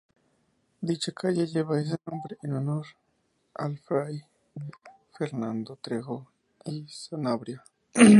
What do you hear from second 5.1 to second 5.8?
Fernando